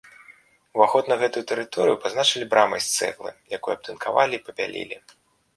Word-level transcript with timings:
Уваход 0.77 1.03
на 1.11 1.17
гэтую 1.23 1.43
тэрыторыю 1.51 1.99
пазначылі 2.05 2.49
брамай 2.53 2.81
з 2.87 2.89
цэглы, 2.97 3.31
якую 3.59 3.73
абтынкавалі 3.77 4.35
і 4.39 4.45
пабялілі. 4.49 4.97